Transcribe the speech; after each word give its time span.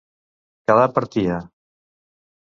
Quedar 0.71 0.87
per 0.95 1.05
tia. 1.17 1.37